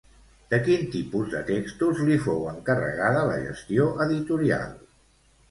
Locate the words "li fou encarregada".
2.07-3.23